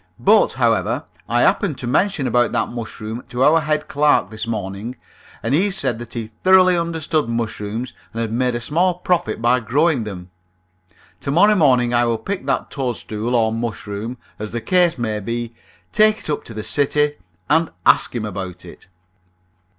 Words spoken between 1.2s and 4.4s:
I happened to mention about that mushroom to our head clerk